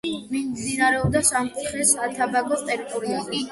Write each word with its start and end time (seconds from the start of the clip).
მიმდინარეობდა 0.29 1.21
სამცხე-საათაბაგოს 1.27 2.67
ტერიტორიაზე. 2.73 3.47